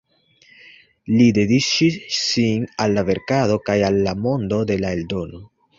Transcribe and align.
Li 1.19 1.27
dediĉis 1.39 1.99
sin 2.21 2.67
al 2.87 2.99
la 2.99 3.07
verkado 3.11 3.63
kaj 3.69 3.79
al 3.93 4.05
la 4.11 4.19
mondo 4.27 4.65
de 4.73 4.85
la 4.85 4.99
eldono. 5.01 5.49